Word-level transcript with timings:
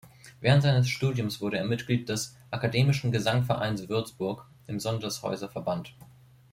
Während 0.39 0.63
seines 0.63 0.89
Studiums 0.89 1.41
wurde 1.41 1.57
er 1.57 1.65
Mitglied 1.65 2.09
des 2.09 2.35
"Akademischen 2.49 3.11
Gesangvereins 3.11 3.87
Würzburg" 3.87 4.47
im 4.65 4.79
Sondershäuser 4.79 5.47
Verband. 5.47 5.93